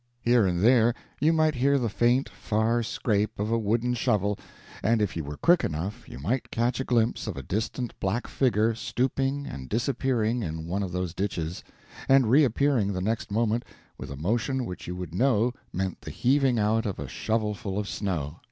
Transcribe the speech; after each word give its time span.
Here 0.23 0.47
and 0.47 0.61
there 0.63 0.95
you 1.19 1.31
might 1.31 1.53
hear 1.53 1.77
the 1.77 1.87
faint, 1.87 2.27
far 2.27 2.81
scrape 2.81 3.37
of 3.39 3.51
a 3.51 3.59
wooden 3.59 3.93
shovel, 3.93 4.39
and 4.81 4.99
if 4.99 5.15
you 5.15 5.23
were 5.23 5.37
quick 5.37 5.63
enough 5.63 6.09
you 6.09 6.17
might 6.17 6.49
catch 6.49 6.79
a 6.79 6.83
glimpse 6.83 7.27
of 7.27 7.37
a 7.37 7.43
distant 7.43 7.93
black 7.99 8.25
figure 8.25 8.73
stooping 8.73 9.45
and 9.45 9.69
disappearing 9.69 10.41
in 10.41 10.65
one 10.65 10.81
of 10.81 10.91
those 10.91 11.13
ditches, 11.13 11.63
and 12.09 12.31
reappearing 12.31 12.93
the 12.93 12.99
next 13.01 13.29
moment 13.31 13.63
with 13.95 14.09
a 14.09 14.17
motion 14.17 14.65
which 14.65 14.87
you 14.87 14.95
would 14.95 15.13
know 15.13 15.53
meant 15.71 16.01
the 16.01 16.09
heaving 16.09 16.57
out 16.57 16.87
of 16.87 16.97
a 16.97 17.07
shovelful 17.07 17.77
of 17.77 17.87
snow. 17.87 18.39